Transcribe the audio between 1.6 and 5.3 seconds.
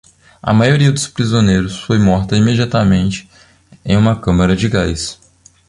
foi morta imediatamente em uma câmara de gás.